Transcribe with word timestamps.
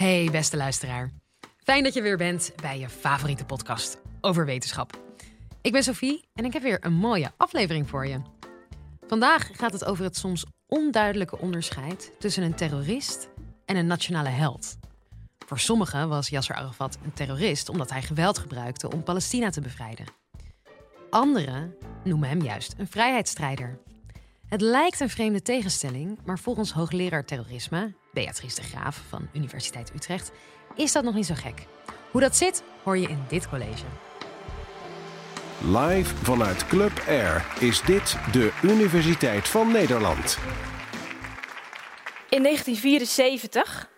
Hey 0.00 0.28
beste 0.30 0.56
luisteraar. 0.56 1.10
Fijn 1.64 1.82
dat 1.82 1.94
je 1.94 2.02
weer 2.02 2.16
bent 2.16 2.52
bij 2.62 2.78
je 2.78 2.88
favoriete 2.88 3.44
podcast 3.44 3.98
over 4.20 4.44
wetenschap. 4.44 5.00
Ik 5.60 5.72
ben 5.72 5.82
Sophie 5.82 6.24
en 6.34 6.44
ik 6.44 6.52
heb 6.52 6.62
weer 6.62 6.84
een 6.84 6.92
mooie 6.92 7.32
aflevering 7.36 7.88
voor 7.88 8.06
je. 8.06 8.20
Vandaag 9.06 9.50
gaat 9.52 9.72
het 9.72 9.84
over 9.84 10.04
het 10.04 10.16
soms 10.16 10.44
onduidelijke 10.66 11.38
onderscheid 11.38 12.12
tussen 12.18 12.42
een 12.42 12.54
terrorist 12.54 13.28
en 13.64 13.76
een 13.76 13.86
nationale 13.86 14.28
held. 14.28 14.78
Voor 15.46 15.58
sommigen 15.58 16.08
was 16.08 16.28
Yasser 16.28 16.54
Arafat 16.54 16.98
een 17.04 17.12
terrorist 17.12 17.68
omdat 17.68 17.90
hij 17.90 18.02
geweld 18.02 18.38
gebruikte 18.38 18.90
om 18.90 19.02
Palestina 19.02 19.50
te 19.50 19.60
bevrijden. 19.60 20.06
Anderen 21.10 21.74
noemen 22.04 22.28
hem 22.28 22.42
juist 22.42 22.74
een 22.78 22.88
vrijheidsstrijder. 22.88 23.78
Het 24.50 24.60
lijkt 24.60 25.00
een 25.00 25.08
vreemde 25.10 25.42
tegenstelling, 25.42 26.18
maar 26.24 26.38
volgens 26.38 26.72
hoogleraar 26.72 27.24
terrorisme, 27.24 27.92
Beatrice 28.12 28.60
de 28.60 28.62
Graaf 28.62 29.02
van 29.08 29.28
Universiteit 29.32 29.92
Utrecht, 29.94 30.32
is 30.74 30.92
dat 30.92 31.04
nog 31.04 31.14
niet 31.14 31.26
zo 31.26 31.34
gek. 31.36 31.66
Hoe 32.10 32.20
dat 32.20 32.36
zit, 32.36 32.62
hoor 32.82 32.98
je 32.98 33.08
in 33.08 33.24
dit 33.28 33.48
college. 33.48 33.84
Live 35.64 36.14
vanuit 36.14 36.66
Club 36.66 37.02
Air 37.08 37.46
is 37.60 37.82
dit 37.82 38.16
de 38.32 38.52
Universiteit 38.62 39.48
van 39.48 39.72
Nederland. 39.72 40.38
In 42.28 42.42
1974 42.42 43.88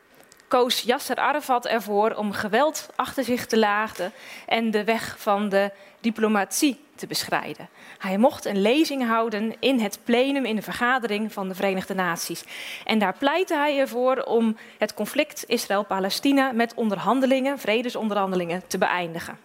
koos 0.48 0.80
Yasser 0.80 1.16
Arafat 1.16 1.66
ervoor 1.66 2.14
om 2.14 2.32
geweld 2.32 2.88
achter 2.96 3.24
zich 3.24 3.46
te 3.46 3.58
laten 3.58 4.12
en 4.46 4.70
de 4.70 4.84
weg 4.84 5.14
van 5.18 5.48
de 5.48 5.70
diplomatie 6.00 6.80
te 7.01 7.07
beschrijden. 7.07 7.69
Hij 7.97 8.17
mocht 8.17 8.45
een 8.45 8.61
lezing 8.61 9.05
houden 9.05 9.55
in 9.59 9.79
het 9.79 9.99
plenum, 10.03 10.45
in 10.45 10.55
de 10.55 10.61
vergadering 10.61 11.33
van 11.33 11.47
de 11.47 11.55
Verenigde 11.55 11.93
Naties. 11.93 12.43
En 12.83 12.99
daar 12.99 13.17
pleitte 13.17 13.55
hij 13.55 13.79
ervoor 13.79 14.21
om 14.21 14.57
het 14.77 14.93
conflict 14.93 15.43
Israël-Palestina 15.47 16.51
met 16.51 16.73
onderhandelingen, 16.73 17.59
vredesonderhandelingen, 17.59 18.67
te 18.67 18.77
beëindigen. 18.77 19.37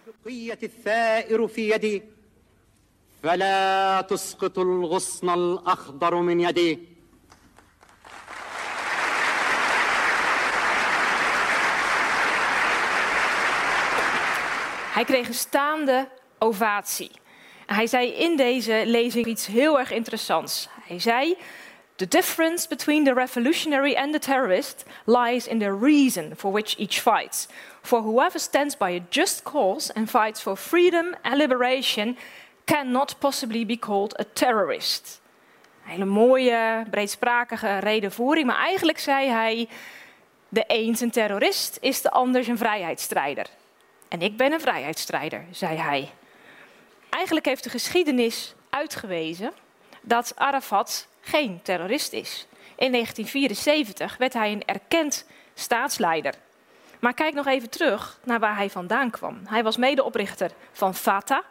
فلا 3.23 4.01
تسقط 4.01 4.59
الغصن 4.59 5.29
الأخضر 5.29 6.15
من 6.15 6.39
يدي 6.39 6.79
Hij 14.93 15.03
kreeg 15.03 15.27
een 15.27 15.33
staande 15.33 16.07
ovatie. 16.39 17.11
Hij 17.74 17.86
zei 17.86 18.12
in 18.12 18.36
deze 18.36 18.82
lezing 18.86 19.26
iets 19.26 19.46
heel 19.46 19.78
erg 19.78 19.90
interessants. 19.90 20.68
Hij 20.86 20.98
zei: 20.98 21.36
The 21.96 22.08
difference 22.08 22.68
between 22.68 23.04
the 23.04 23.12
revolutionary 23.12 23.94
and 23.94 24.12
the 24.12 24.18
terrorist 24.18 24.84
lies 25.04 25.46
in 25.46 25.58
the 25.58 25.78
reason 25.80 26.32
for 26.36 26.52
which 26.52 26.78
each 26.78 27.00
fights. 27.00 27.46
For 27.82 28.00
whoever 28.00 28.40
stands 28.40 28.76
by 28.76 29.00
a 29.00 29.06
just 29.10 29.42
cause 29.42 29.94
and 29.94 30.10
fights 30.10 30.40
for 30.40 30.56
freedom 30.56 31.14
and 31.22 31.36
liberation 31.36 32.16
cannot 32.64 33.18
possibly 33.18 33.66
be 33.66 33.78
called 33.78 34.20
a 34.20 34.24
terrorist. 34.32 35.20
Hele 35.82 36.04
mooie, 36.04 36.84
breedsprakige 36.90 37.78
redenvoering, 37.78 38.46
maar 38.46 38.58
eigenlijk 38.58 38.98
zei 38.98 39.28
hij: 39.28 39.68
de 40.48 40.64
een 40.66 40.96
een 41.00 41.10
terrorist 41.10 41.78
is 41.80 42.02
de 42.02 42.10
ander 42.10 42.48
een 42.48 42.58
vrijheidsstrijder. 42.58 43.46
En 44.08 44.22
ik 44.22 44.36
ben 44.36 44.52
een 44.52 44.60
vrijheidsstrijder, 44.60 45.44
zei 45.50 45.76
hij. 45.76 46.10
Eigenlijk 47.10 47.46
heeft 47.46 47.64
de 47.64 47.70
geschiedenis 47.70 48.54
uitgewezen 48.70 49.52
dat 50.02 50.32
Arafat 50.36 51.08
geen 51.20 51.62
terrorist 51.62 52.12
is. 52.12 52.46
In 52.76 52.92
1974 52.92 54.16
werd 54.16 54.32
hij 54.32 54.52
een 54.52 54.64
erkend 54.64 55.26
staatsleider. 55.54 56.34
Maar 56.98 57.14
kijk 57.14 57.34
nog 57.34 57.46
even 57.46 57.70
terug 57.70 58.18
naar 58.24 58.38
waar 58.38 58.56
hij 58.56 58.70
vandaan 58.70 59.10
kwam. 59.10 59.40
Hij 59.44 59.62
was 59.62 59.76
medeoprichter 59.76 60.50
van 60.72 60.94
Fatah, 60.94 61.42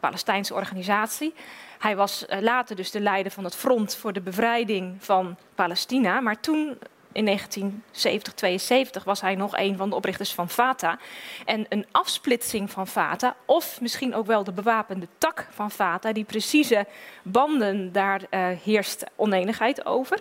Palestijnse 0.00 0.54
organisatie. 0.54 1.34
Hij 1.78 1.96
was 1.96 2.26
eh, 2.26 2.40
later 2.40 2.76
dus 2.76 2.90
de 2.90 3.00
leider 3.00 3.32
van 3.32 3.44
het 3.44 3.56
Front 3.56 3.96
voor 3.96 4.12
de 4.12 4.20
Bevrijding 4.20 5.04
van 5.04 5.36
Palestina. 5.54 6.20
Maar 6.20 6.40
toen 6.40 6.78
in 7.18 7.24
1970, 7.24 8.34
72 8.34 9.04
was 9.04 9.20
hij 9.20 9.34
nog 9.34 9.56
een 9.56 9.76
van 9.76 9.90
de 9.90 9.96
oprichters 9.96 10.34
van 10.34 10.48
Fatah. 10.48 10.98
En 11.44 11.66
een 11.68 11.86
afsplitsing 11.90 12.70
van 12.70 12.86
Fatah, 12.86 13.32
of 13.44 13.80
misschien 13.80 14.14
ook 14.14 14.26
wel 14.26 14.44
de 14.44 14.52
bewapende 14.52 15.08
tak 15.18 15.46
van 15.50 15.70
Fatah, 15.70 16.14
die 16.14 16.24
precieze 16.24 16.86
banden, 17.22 17.92
daar 17.92 18.20
uh, 18.30 18.48
heerst 18.64 19.04
oneenigheid 19.16 19.86
over, 19.86 20.20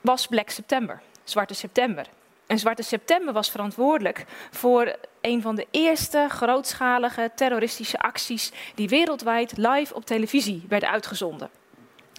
was 0.00 0.26
Black 0.26 0.50
September, 0.50 1.00
Zwarte 1.24 1.54
September. 1.54 2.06
En 2.46 2.58
Zwarte 2.58 2.82
September 2.82 3.32
was 3.32 3.50
verantwoordelijk 3.50 4.24
voor 4.50 4.96
een 5.20 5.42
van 5.42 5.54
de 5.54 5.66
eerste 5.70 6.26
grootschalige 6.28 7.30
terroristische 7.34 7.98
acties 7.98 8.52
die 8.74 8.88
wereldwijd 8.88 9.56
live 9.56 9.94
op 9.94 10.04
televisie 10.04 10.64
werden 10.68 10.90
uitgezonden. 10.90 11.61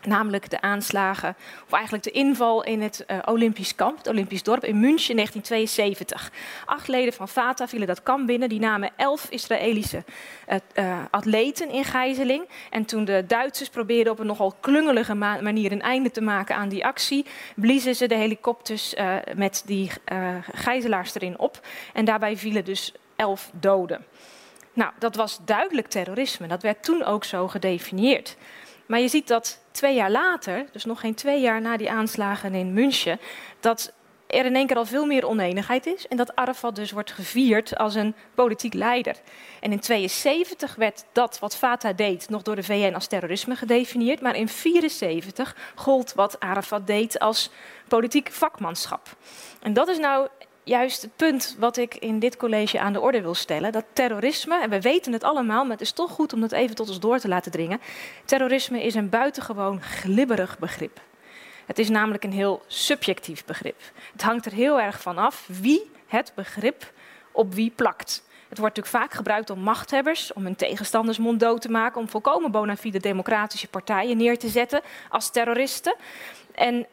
Namelijk 0.06 0.50
de 0.50 0.62
aanslagen, 0.62 1.36
of 1.66 1.72
eigenlijk 1.72 2.04
de 2.04 2.12
inval 2.12 2.64
in 2.64 2.82
het 2.82 3.06
uh, 3.08 3.18
Olympisch 3.26 3.76
kamp, 3.76 3.98
het 3.98 4.08
Olympisch 4.08 4.44
dorp 4.44 4.64
in 4.64 4.80
München 4.80 5.10
in 5.10 5.16
1972. 5.16 6.32
Acht 6.66 6.88
leden 6.88 7.14
van 7.14 7.28
Fatah 7.28 7.68
vielen 7.68 7.88
dat 7.88 8.04
kamp 8.04 8.28
binnen. 8.28 8.50
Die 8.50 8.60
namen 8.60 8.90
elf 8.96 9.28
Israëlische 9.30 10.04
uh, 10.50 10.56
uh, 10.76 10.98
atleten 11.12 11.70
in 11.70 11.84
gijzeling. 11.84 12.48
En 12.70 12.86
toen 12.86 13.06
de 13.06 13.24
Duitsers 13.28 13.70
probeerden 13.70 14.14
op 14.14 14.20
een 14.20 14.26
nogal 14.26 14.56
klungelige 14.60 15.14
ma 15.14 15.42
manier 15.42 15.72
een 15.72 15.82
einde 15.82 16.12
te 16.12 16.22
maken 16.22 16.56
aan 16.56 16.70
die 16.70 16.86
actie, 16.86 17.26
bliezen 17.56 17.96
ze 17.96 18.08
de 18.08 18.16
helikopters 18.16 18.96
met 19.36 19.64
die 19.66 19.92
gijzelaars 20.52 21.16
erin 21.16 21.40
op. 21.40 21.60
En 21.94 22.06
daarbij 22.06 22.38
vielen 22.38 22.66
dus 22.66 22.94
elf 23.16 23.52
doden. 23.54 24.06
Nou, 24.74 24.92
dat 25.00 25.16
was 25.16 25.40
duidelijk 25.46 25.88
terrorisme. 25.88 26.48
Dat 26.48 26.62
werd 26.62 26.84
toen 26.84 27.04
ook 27.04 27.24
zo 27.24 27.48
gedefinieerd. 27.48 28.36
Maar 28.86 29.00
je 29.00 29.08
ziet 29.08 29.28
dat 29.28 29.60
twee 29.72 29.96
jaar 29.96 30.12
later, 30.12 30.66
dus 30.72 30.86
nog 30.86 31.00
geen 31.00 31.16
twee 31.16 31.42
jaar 31.42 31.62
na 31.62 31.78
die 31.78 31.92
aanslagen 31.92 32.54
in 32.54 32.74
München, 32.74 33.20
dat 33.60 33.94
er 34.28 34.46
in 34.46 34.56
één 34.56 34.68
keer 34.68 34.78
al 34.78 34.86
veel 34.86 35.06
meer 35.06 35.28
oneenigheid 35.28 35.86
is 35.86 36.08
en 36.08 36.18
dat 36.18 36.36
Arafat 36.36 36.76
dus 36.76 36.92
wordt 36.92 37.12
gevierd 37.12 37.78
als 37.78 37.96
een 37.96 38.16
politiek 38.36 38.74
leider. 38.74 39.16
En 39.60 39.72
in 39.72 39.80
1972 39.80 40.76
werd 40.76 41.06
dat 41.12 41.40
wat 41.40 41.58
Fatah 41.58 41.98
deed 41.98 42.30
nog 42.30 42.42
door 42.42 42.56
de 42.56 42.64
VN 42.64 42.94
als 42.94 43.08
terrorisme 43.08 43.56
gedefinieerd, 43.56 44.22
maar 44.22 44.36
in 44.36 44.48
1974 44.48 45.56
gold 45.76 46.14
wat 46.14 46.40
Arafat 46.40 46.88
deed 46.88 47.20
als 47.20 47.50
politiek 47.88 48.32
vakmanschap. 48.32 49.16
En 49.62 49.74
dat 49.74 49.88
is 49.88 49.98
nou 49.98 50.28
juist 50.64 51.02
het 51.02 51.16
punt 51.16 51.56
wat 51.60 51.78
ik 51.78 51.96
in 51.96 52.20
dit 52.20 52.38
college 52.38 52.80
aan 52.80 52.94
de 52.94 53.00
orde 53.00 53.22
wil 53.22 53.34
stellen. 53.34 53.72
Dat 53.72 53.86
terrorisme, 53.94 54.62
en 54.62 54.70
we 54.70 54.82
weten 54.82 55.14
het 55.14 55.24
allemaal, 55.24 55.64
maar 55.64 55.72
het 55.72 55.82
is 55.82 55.92
toch 55.92 56.12
goed 56.12 56.34
om 56.34 56.42
dat 56.42 56.52
even 56.52 56.76
tot 56.76 56.90
ons 56.90 57.00
door 57.00 57.20
te 57.20 57.28
laten 57.28 57.52
dringen. 57.52 57.82
Terrorisme 58.26 58.84
is 58.84 58.96
een 58.96 59.10
buitengewoon 59.10 59.82
glibberig 59.82 60.60
begrip. 60.60 61.02
Het 61.66 61.80
is 61.80 61.90
namelijk 61.90 62.24
een 62.24 62.32
heel 62.32 62.62
subjectief 62.68 63.46
begrip. 63.46 63.82
Het 64.12 64.22
hangt 64.22 64.46
er 64.46 64.52
heel 64.52 64.82
erg 64.82 65.02
van 65.02 65.18
af 65.18 65.48
wie 65.62 65.92
het 66.08 66.32
begrip 66.36 66.92
op 67.32 67.54
wie 67.54 67.72
plakt. 67.76 68.24
Het 68.50 68.62
wordt 68.62 68.76
natuurlijk 68.76 69.04
vaak 69.06 69.18
gebruikt 69.18 69.50
om 69.50 69.60
machthebbers, 69.60 70.34
om 70.34 70.44
hun 70.44 70.56
tegenstanders 70.56 71.18
monddood 71.18 71.62
te 71.62 71.70
maken, 71.70 72.02
om 72.02 72.10
volkomen 72.10 72.52
bona 72.52 72.76
fide 72.76 73.00
democratische 73.00 73.68
partijen 73.68 74.18
neer 74.18 74.38
te 74.38 74.48
zetten 74.48 74.82
als 75.10 75.32
terroristen. 75.32 75.96
En 76.52 76.88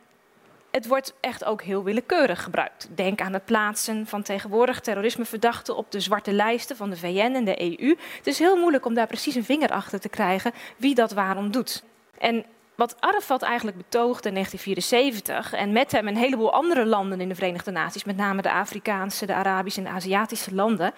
het 0.70 0.86
wordt 0.86 1.14
echt 1.20 1.44
ook 1.44 1.62
heel 1.62 1.84
willekeurig 1.84 2.42
gebruikt. 2.42 2.88
Denk 2.94 3.20
aan 3.20 3.32
het 3.32 3.44
plaatsen 3.44 4.06
van 4.06 4.22
tegenwoordig 4.22 4.80
terrorismeverdachten 4.80 5.76
op 5.76 5.90
de 5.90 6.00
zwarte 6.00 6.32
lijsten 6.32 6.76
van 6.76 6.90
de 6.90 6.96
VN 6.96 7.32
en 7.34 7.44
de 7.44 7.60
EU. 7.62 7.96
Het 8.16 8.26
is 8.26 8.38
heel 8.38 8.56
moeilijk 8.56 8.84
om 8.84 8.94
daar 8.94 9.06
precies 9.06 9.34
een 9.34 9.44
vinger 9.44 9.70
achter 9.70 10.00
te 10.00 10.08
krijgen 10.08 10.52
wie 10.76 10.94
dat 10.94 11.12
waarom 11.12 11.50
doet. 11.50 11.82
En 12.18 12.44
wat 12.80 12.96
Arafat 13.00 13.42
eigenlijk 13.42 13.76
betoogde 13.76 14.28
in 14.28 14.34
1974 14.34 15.52
en 15.52 15.72
met 15.72 15.92
hem 15.92 16.08
een 16.08 16.16
heleboel 16.16 16.52
andere 16.52 16.86
landen 16.86 17.20
in 17.20 17.28
de 17.28 17.34
Verenigde 17.34 17.70
Naties, 17.70 18.04
met 18.04 18.16
name 18.16 18.42
de 18.42 18.52
Afrikaanse, 18.52 19.26
de 19.26 19.34
Arabische 19.34 19.80
en 19.80 19.86
de 19.86 19.92
Aziatische 19.92 20.54
landen, 20.54 20.92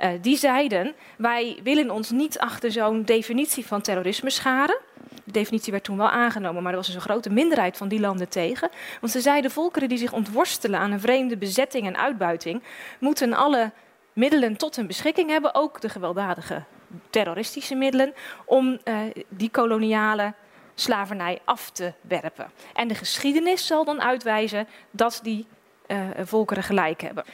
uh, 0.00 0.08
die 0.20 0.36
zeiden: 0.36 0.94
wij 1.16 1.60
willen 1.62 1.90
ons 1.90 2.10
niet 2.10 2.38
achter 2.38 2.72
zo'n 2.72 3.02
definitie 3.04 3.66
van 3.66 3.80
terrorisme 3.80 4.30
scharen. 4.30 4.78
De 5.24 5.32
definitie 5.32 5.72
werd 5.72 5.84
toen 5.84 5.96
wel 5.96 6.10
aangenomen, 6.10 6.62
maar 6.62 6.72
er 6.72 6.78
was 6.78 6.86
dus 6.86 6.94
een 6.94 7.00
grote 7.00 7.30
minderheid 7.30 7.76
van 7.76 7.88
die 7.88 8.00
landen 8.00 8.28
tegen. 8.28 8.70
Want 9.00 9.12
ze 9.12 9.20
zeiden: 9.20 9.50
volkeren 9.50 9.88
die 9.88 9.98
zich 9.98 10.12
ontworstelen 10.12 10.80
aan 10.80 10.92
een 10.92 11.00
vreemde 11.00 11.36
bezetting 11.36 11.86
en 11.86 11.96
uitbuiting, 11.96 12.62
moeten 12.98 13.32
alle 13.32 13.72
middelen 14.12 14.56
tot 14.56 14.76
hun 14.76 14.86
beschikking 14.86 15.30
hebben, 15.30 15.54
ook 15.54 15.80
de 15.80 15.88
gewelddadige 15.88 16.64
terroristische 17.10 17.74
middelen, 17.74 18.14
om 18.44 18.78
uh, 18.84 18.96
die 19.28 19.50
koloniale 19.50 20.34
slavernij 20.74 21.38
af 21.44 21.70
te 21.70 21.92
werpen. 22.00 22.50
En 22.74 22.88
de 22.88 22.94
geschiedenis 22.94 23.66
zal 23.66 23.84
dan 23.84 24.02
uitwijzen 24.02 24.68
dat 24.90 25.20
die 25.22 25.46
uh, 25.86 25.98
volkeren 26.22 26.62
gelijk 26.62 27.00
hebben. 27.00 27.24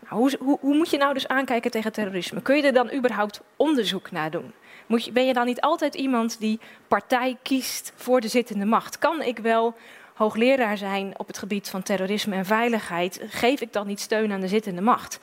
Nou, 0.00 0.14
hoe, 0.16 0.36
hoe, 0.40 0.58
hoe, 0.60 0.76
moet 0.76 0.90
je 0.90 0.96
nou 0.96 1.14
dus 1.14 1.28
aankijken 1.28 1.70
tegen 1.70 1.92
terrorisme? 1.92 2.42
Kun 2.42 2.56
je 2.56 2.62
er 2.62 2.72
dan 2.72 2.92
überhaupt 2.92 3.40
onderzoek 3.56 4.10
naar 4.10 4.30
doen? 4.30 4.52
Je, 4.86 5.12
ben 5.12 5.26
je 5.26 5.32
dan 5.32 5.46
niet 5.46 5.60
altijd 5.60 5.94
iemand 5.94 6.40
die 6.40 6.60
partij 6.88 7.36
kiest 7.42 7.92
voor 7.96 8.20
de 8.20 8.28
zittende 8.28 8.64
macht? 8.64 8.98
Kan 8.98 9.22
ik 9.22 9.38
wel 9.38 9.74
hoogleraar 10.14 10.76
zijn 10.76 11.14
op 11.16 11.26
het 11.26 11.38
gebied 11.38 11.68
van 11.68 11.82
terrorisme 11.82 12.36
en 12.36 12.44
veiligheid, 12.44 13.20
geef 13.28 13.60
ik 13.60 13.72
dan 13.72 13.86
niet 13.86 14.00
steun 14.00 14.32
aan 14.32 14.40
de 14.40 14.48
zittende 14.48 14.82
macht? 14.82 15.18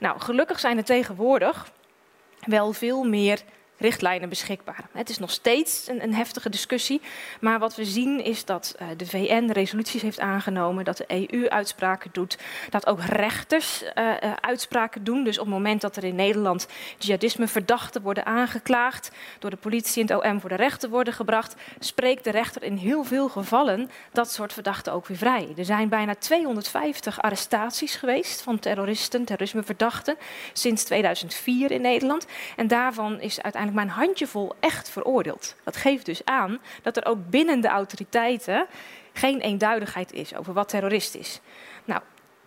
Nou, 0.00 0.20
gelukkig 0.20 0.60
zijn 0.60 0.76
er 0.76 0.84
tegenwoordig 0.84 1.70
wel 2.40 2.72
veel 2.72 3.04
meer 3.04 3.42
richtlijnen 3.82 4.28
beschikbaar. 4.28 4.84
Het 4.92 5.08
is 5.08 5.18
nog 5.18 5.30
steeds 5.30 5.88
een, 5.88 6.02
een 6.02 6.14
heftige 6.14 6.48
discussie, 6.48 7.00
maar 7.40 7.58
wat 7.58 7.76
we 7.76 7.84
zien 7.84 8.24
is 8.24 8.44
dat 8.44 8.74
uh, 8.82 8.88
de 8.96 9.06
VN 9.06 9.50
resoluties 9.50 10.02
heeft 10.02 10.20
aangenomen, 10.20 10.84
dat 10.84 10.96
de 10.96 11.30
EU 11.30 11.48
uitspraken 11.48 12.10
doet, 12.12 12.38
dat 12.70 12.86
ook 12.86 13.00
rechters 13.00 13.82
uh, 13.82 13.88
uh, 14.04 14.32
uitspraken 14.40 15.04
doen. 15.04 15.24
Dus 15.24 15.38
op 15.38 15.44
het 15.44 15.54
moment 15.54 15.80
dat 15.80 15.96
er 15.96 16.04
in 16.04 16.14
Nederland 16.14 16.66
jihadisme 16.98 17.48
verdachten 17.48 18.02
worden 18.02 18.26
aangeklaagd, 18.26 19.10
door 19.38 19.50
de 19.50 19.56
politie 19.56 20.02
en 20.02 20.14
het 20.14 20.24
OM 20.24 20.40
voor 20.40 20.48
de 20.48 20.56
rechter 20.56 20.88
worden 20.88 21.14
gebracht, 21.14 21.54
spreekt 21.78 22.24
de 22.24 22.30
rechter 22.30 22.62
in 22.62 22.76
heel 22.76 23.04
veel 23.04 23.28
gevallen 23.28 23.90
dat 24.12 24.32
soort 24.32 24.52
verdachten 24.52 24.92
ook 24.92 25.06
weer 25.06 25.16
vrij. 25.16 25.48
Er 25.56 25.64
zijn 25.64 25.88
bijna 25.88 26.14
250 26.14 27.22
arrestaties 27.22 27.96
geweest 27.96 28.42
van 28.42 28.58
terroristen, 28.58 29.24
terrorismeverdachten, 29.24 30.16
sinds 30.52 30.84
2004 30.84 31.70
in 31.70 31.80
Nederland. 31.80 32.26
En 32.56 32.66
daarvan 32.66 33.20
is 33.20 33.42
uiteindelijk 33.42 33.71
maar 33.74 33.84
een 33.84 33.90
handjevol 33.90 34.54
echt 34.60 34.90
veroordeeld. 34.90 35.54
Dat 35.64 35.76
geeft 35.76 36.06
dus 36.06 36.24
aan 36.24 36.58
dat 36.82 36.96
er 36.96 37.06
ook 37.06 37.30
binnen 37.30 37.60
de 37.60 37.68
autoriteiten 37.68 38.66
geen 39.12 39.40
eenduidigheid 39.40 40.12
is 40.12 40.34
over 40.34 40.52
wat 40.52 40.68
terrorist 40.68 41.14
is. 41.14 41.40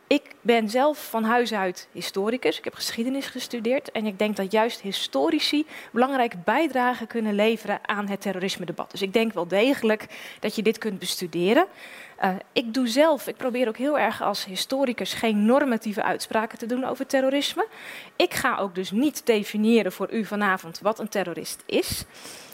Ik 0.07 0.35
ben 0.41 0.69
zelf 0.69 1.09
van 1.09 1.23
huis 1.23 1.53
uit 1.53 1.87
historicus. 1.91 2.57
Ik 2.57 2.63
heb 2.63 2.73
geschiedenis 2.73 3.27
gestudeerd. 3.27 3.91
En 3.91 4.05
ik 4.05 4.19
denk 4.19 4.35
dat 4.35 4.51
juist 4.51 4.81
historici 4.81 5.65
belangrijke 5.91 6.37
bijdrage 6.43 7.05
kunnen 7.05 7.33
leveren 7.33 7.79
aan 7.81 8.07
het 8.07 8.21
terrorisme-debat. 8.21 8.91
Dus 8.91 9.01
ik 9.01 9.13
denk 9.13 9.33
wel 9.33 9.47
degelijk 9.47 10.07
dat 10.39 10.55
je 10.55 10.61
dit 10.61 10.77
kunt 10.77 10.99
bestuderen. 10.99 11.65
Uh, 12.23 12.35
ik 12.53 12.73
doe 12.73 12.87
zelf, 12.87 13.27
ik 13.27 13.35
probeer 13.35 13.67
ook 13.67 13.77
heel 13.77 13.99
erg 13.99 14.21
als 14.21 14.45
historicus 14.45 15.13
geen 15.13 15.45
normatieve 15.45 16.03
uitspraken 16.03 16.57
te 16.57 16.65
doen 16.65 16.83
over 16.83 17.05
terrorisme. 17.05 17.67
Ik 18.15 18.33
ga 18.33 18.57
ook 18.57 18.75
dus 18.75 18.91
niet 18.91 19.25
definiëren 19.25 19.91
voor 19.91 20.13
u 20.13 20.25
vanavond 20.25 20.79
wat 20.79 20.99
een 20.99 21.09
terrorist 21.09 21.63
is. 21.65 22.03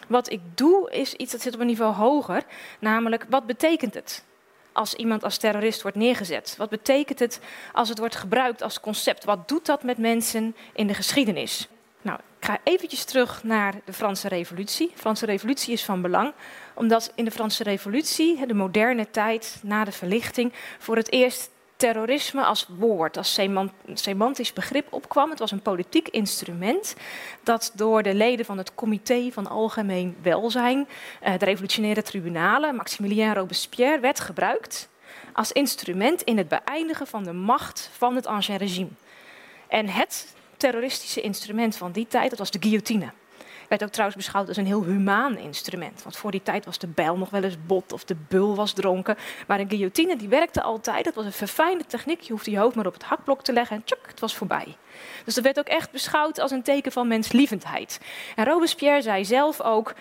Wat 0.07 0.31
ik 0.31 0.41
doe 0.55 0.91
is 0.91 1.13
iets 1.13 1.31
dat 1.31 1.41
zit 1.41 1.53
op 1.53 1.59
een 1.59 1.67
niveau 1.67 1.93
hoger, 1.93 2.43
namelijk 2.79 3.25
wat 3.29 3.45
betekent 3.45 3.93
het? 3.93 4.23
Als 4.73 4.93
iemand 4.93 5.23
als 5.23 5.37
terrorist 5.37 5.81
wordt 5.81 5.97
neergezet? 5.97 6.55
Wat 6.57 6.69
betekent 6.69 7.19
het 7.19 7.39
als 7.73 7.89
het 7.89 7.99
wordt 7.99 8.15
gebruikt 8.15 8.61
als 8.61 8.79
concept? 8.79 9.23
Wat 9.23 9.47
doet 9.47 9.65
dat 9.65 9.83
met 9.83 9.97
mensen 9.97 10.55
in 10.73 10.87
de 10.87 10.93
geschiedenis? 10.93 11.67
Nou, 12.01 12.19
ik 12.39 12.45
ga 12.45 12.57
eventjes 12.63 13.03
terug 13.03 13.43
naar 13.43 13.73
de 13.85 13.93
Franse 13.93 14.27
Revolutie. 14.27 14.91
De 14.93 14.99
Franse 14.99 15.25
Revolutie 15.25 15.73
is 15.73 15.83
van 15.83 16.01
belang, 16.01 16.33
omdat 16.73 17.11
in 17.15 17.25
de 17.25 17.31
Franse 17.31 17.63
Revolutie, 17.63 18.45
de 18.45 18.53
moderne 18.53 19.09
tijd 19.11 19.59
na 19.63 19.83
de 19.83 19.91
verlichting, 19.91 20.53
voor 20.79 20.95
het 20.95 21.11
eerst 21.11 21.50
terrorisme 21.81 22.43
als 22.43 22.67
woord, 22.77 23.17
als 23.17 23.39
semantisch 23.93 24.53
begrip 24.53 24.93
opkwam. 24.93 25.29
Het 25.29 25.39
was 25.39 25.51
een 25.51 25.61
politiek 25.61 26.07
instrument 26.07 26.95
dat 27.43 27.71
door 27.75 28.03
de 28.03 28.13
leden 28.13 28.45
van 28.45 28.57
het 28.57 28.75
Comité 28.75 29.31
van 29.31 29.47
Algemeen 29.47 30.17
Welzijn, 30.21 30.87
eh, 31.19 31.37
de 31.37 31.45
revolutionaire 31.45 32.01
tribunalen, 32.01 32.75
Maximilien 32.75 33.33
Robespierre, 33.33 33.99
werd 33.99 34.19
gebruikt 34.19 34.89
als 35.33 35.51
instrument 35.51 36.21
in 36.21 36.37
het 36.37 36.47
beëindigen 36.47 37.07
van 37.07 37.23
de 37.23 37.33
macht 37.33 37.89
van 37.93 38.15
het 38.15 38.25
ancien 38.25 38.57
regime. 38.57 38.89
En 39.67 39.87
het 39.87 40.35
terroristische 40.57 41.21
instrument 41.21 41.77
van 41.77 41.91
die 41.91 42.07
tijd, 42.07 42.29
dat 42.29 42.39
was 42.39 42.51
de 42.51 42.61
guillotine. 42.61 43.11
Werd 43.71 43.83
ook 43.83 43.89
trouwens 43.89 44.17
beschouwd 44.17 44.47
als 44.47 44.57
een 44.57 44.65
heel 44.65 44.83
humaan 44.83 45.37
instrument. 45.37 46.03
Want 46.03 46.17
voor 46.17 46.31
die 46.31 46.43
tijd 46.43 46.65
was 46.65 46.77
de 46.77 46.87
bijl 46.87 47.17
nog 47.17 47.29
wel 47.29 47.43
eens 47.43 47.65
bot 47.65 47.93
of 47.93 48.03
de 48.03 48.15
bul 48.27 48.55
was 48.55 48.73
dronken. 48.73 49.17
Maar 49.47 49.59
een 49.59 49.69
guillotine 49.69 50.15
die 50.15 50.27
werkte 50.27 50.61
altijd. 50.61 51.05
Dat 51.05 51.13
was 51.13 51.25
een 51.25 51.31
verfijnde 51.31 51.85
techniek. 51.85 52.21
Je 52.21 52.31
hoefde 52.31 52.51
je 52.51 52.57
hoofd 52.57 52.75
maar 52.75 52.85
op 52.85 52.93
het 52.93 53.03
hakblok 53.03 53.43
te 53.43 53.53
leggen 53.53 53.75
en 53.75 53.83
tjuk, 53.83 54.05
het 54.07 54.19
was 54.19 54.35
voorbij. 54.35 54.75
Dus 55.25 55.35
dat 55.35 55.43
werd 55.43 55.59
ook 55.59 55.67
echt 55.67 55.91
beschouwd 55.91 56.39
als 56.39 56.51
een 56.51 56.63
teken 56.63 56.91
van 56.91 57.07
menslievendheid. 57.07 57.99
En 58.35 58.45
Robespierre 58.45 59.01
zei 59.01 59.25
zelf 59.25 59.61
ook: 59.61 59.93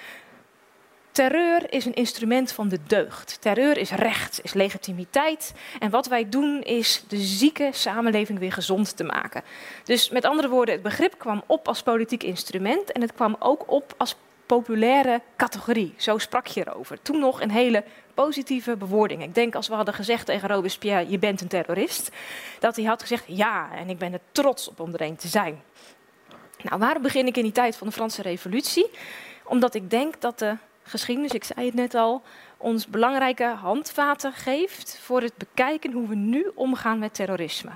Terreur 1.12 1.72
is 1.72 1.84
een 1.84 1.94
instrument 1.94 2.52
van 2.52 2.68
de 2.68 2.78
deugd. 2.86 3.40
Terreur 3.40 3.76
is 3.76 3.90
recht, 3.90 4.40
is 4.42 4.52
legitimiteit. 4.52 5.52
En 5.78 5.90
wat 5.90 6.06
wij 6.06 6.28
doen 6.28 6.62
is 6.62 7.04
de 7.08 7.16
zieke 7.16 7.68
samenleving 7.72 8.38
weer 8.38 8.52
gezond 8.52 8.96
te 8.96 9.04
maken. 9.04 9.42
Dus 9.84 10.10
met 10.10 10.24
andere 10.24 10.48
woorden, 10.48 10.74
het 10.74 10.82
begrip 10.82 11.18
kwam 11.18 11.42
op 11.46 11.68
als 11.68 11.82
politiek 11.82 12.22
instrument 12.22 12.92
en 12.92 13.00
het 13.00 13.14
kwam 13.14 13.36
ook 13.38 13.70
op 13.70 13.94
als 13.96 14.16
populaire 14.46 15.20
categorie. 15.36 15.94
Zo 15.96 16.18
sprak 16.18 16.46
je 16.46 16.60
erover. 16.60 17.02
Toen 17.02 17.18
nog 17.18 17.40
een 17.40 17.50
hele 17.50 17.84
positieve 18.14 18.76
bewoording. 18.76 19.22
Ik 19.22 19.34
denk 19.34 19.54
als 19.54 19.68
we 19.68 19.74
hadden 19.74 19.94
gezegd 19.94 20.26
tegen 20.26 20.48
Robespierre, 20.48 21.10
je 21.10 21.18
bent 21.18 21.40
een 21.40 21.48
terrorist, 21.48 22.10
dat 22.58 22.76
hij 22.76 22.84
had 22.84 23.00
gezegd, 23.00 23.24
ja, 23.26 23.68
en 23.74 23.88
ik 23.88 23.98
ben 23.98 24.12
er 24.12 24.20
trots 24.32 24.68
op 24.68 24.80
om 24.80 24.94
er 24.94 25.00
een 25.00 25.16
te 25.16 25.28
zijn. 25.28 25.62
Nou, 26.62 26.78
waarom 26.78 27.02
begin 27.02 27.26
ik 27.26 27.36
in 27.36 27.42
die 27.42 27.52
tijd 27.52 27.76
van 27.76 27.86
de 27.86 27.92
Franse 27.92 28.22
Revolutie? 28.22 28.90
Omdat 29.44 29.74
ik 29.74 29.90
denk 29.90 30.20
dat 30.20 30.38
de 30.38 30.56
geschiedenis, 30.90 31.32
ik 31.32 31.44
zei 31.44 31.66
het 31.66 31.74
net 31.74 31.94
al, 31.94 32.22
ons 32.56 32.86
belangrijke 32.86 33.44
handvaten 33.44 34.32
geeft 34.32 34.98
voor 35.02 35.22
het 35.22 35.36
bekijken 35.36 35.92
hoe 35.92 36.08
we 36.08 36.14
nu 36.14 36.50
omgaan 36.54 36.98
met 36.98 37.14
terrorisme. 37.14 37.70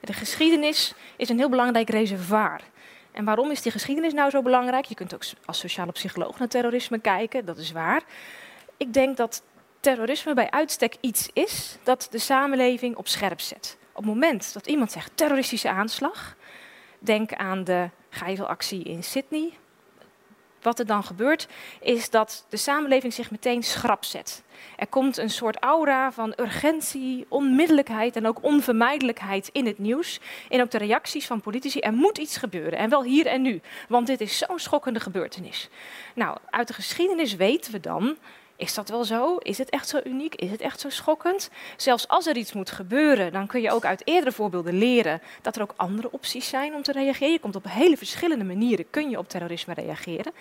De 0.00 0.12
geschiedenis 0.12 0.94
is 1.16 1.28
een 1.28 1.38
heel 1.38 1.48
belangrijk 1.48 1.90
reservoir. 1.90 2.60
En 3.12 3.24
waarom 3.24 3.50
is 3.50 3.62
die 3.62 3.72
geschiedenis 3.72 4.12
nou 4.12 4.30
zo 4.30 4.42
belangrijk? 4.42 4.84
Je 4.84 4.94
kunt 4.94 5.14
ook 5.14 5.24
als 5.44 5.58
sociale 5.58 5.92
psycholoog 5.92 6.38
naar 6.38 6.48
terrorisme 6.48 6.98
kijken, 6.98 7.44
dat 7.44 7.58
is 7.58 7.72
waar. 7.72 8.02
Ik 8.76 8.92
denk 8.92 9.16
dat 9.16 9.42
terrorisme 9.80 10.34
bij 10.34 10.50
uitstek 10.50 10.96
iets 11.00 11.28
is 11.32 11.78
dat 11.82 12.08
de 12.10 12.18
samenleving 12.18 12.96
op 12.96 13.08
scherp 13.08 13.40
zet. 13.40 13.76
Op 13.92 13.96
het 13.96 14.06
moment 14.06 14.52
dat 14.52 14.66
iemand 14.66 14.92
zegt 14.92 15.10
terroristische 15.14 15.68
aanslag, 15.68 16.36
denk 16.98 17.32
aan 17.32 17.64
de 17.64 17.90
gijzelactie 18.10 18.82
in 18.84 19.04
Sydney 19.04 19.52
wat 20.66 20.78
er 20.78 20.86
dan 20.86 21.04
gebeurt, 21.04 21.48
is 21.80 22.10
dat 22.10 22.46
de 22.48 22.56
samenleving 22.56 23.12
zich 23.12 23.30
meteen 23.30 23.62
schrap 23.62 24.04
zet. 24.04 24.42
Er 24.76 24.86
komt 24.86 25.16
een 25.16 25.30
soort 25.30 25.56
aura 25.56 26.12
van 26.12 26.32
urgentie, 26.36 27.26
onmiddellijkheid 27.28 28.16
en 28.16 28.26
ook 28.26 28.42
onvermijdelijkheid 28.42 29.48
in 29.52 29.66
het 29.66 29.78
nieuws. 29.78 30.20
En 30.48 30.60
ook 30.60 30.70
de 30.70 30.78
reacties 30.78 31.26
van 31.26 31.40
politici. 31.40 31.80
Er 31.80 31.92
moet 31.92 32.18
iets 32.18 32.36
gebeuren. 32.36 32.78
En 32.78 32.90
wel 32.90 33.02
hier 33.02 33.26
en 33.26 33.42
nu. 33.42 33.60
Want 33.88 34.06
dit 34.06 34.20
is 34.20 34.38
zo'n 34.38 34.58
schokkende 34.58 35.00
gebeurtenis. 35.00 35.68
Nou, 36.14 36.36
uit 36.50 36.68
de 36.68 36.74
geschiedenis 36.74 37.36
weten 37.36 37.72
we 37.72 37.80
dan 37.80 38.16
is 38.56 38.74
dat 38.74 38.88
wel 38.88 39.04
zo? 39.04 39.36
Is 39.36 39.58
het 39.58 39.70
echt 39.70 39.88
zo 39.88 40.00
uniek? 40.04 40.34
Is 40.34 40.50
het 40.50 40.60
echt 40.60 40.80
zo 40.80 40.88
schokkend? 40.88 41.50
Zelfs 41.76 42.08
als 42.08 42.26
er 42.26 42.36
iets 42.36 42.52
moet 42.52 42.70
gebeuren, 42.70 43.32
dan 43.32 43.46
kun 43.46 43.60
je 43.60 43.70
ook 43.70 43.84
uit 43.84 44.02
eerdere 44.04 44.32
voorbeelden 44.32 44.78
leren 44.78 45.22
dat 45.42 45.56
er 45.56 45.62
ook 45.62 45.74
andere 45.76 46.12
opties 46.12 46.48
zijn 46.48 46.74
om 46.74 46.82
te 46.82 46.92
reageren. 46.92 47.32
Je 47.32 47.38
komt 47.38 47.56
op 47.56 47.64
hele 47.68 47.96
verschillende 47.96 48.44
manieren 48.44 48.90
kun 48.90 49.10
je 49.10 49.18
op 49.18 49.28
terrorisme 49.28 49.74
reageren. 49.74 50.32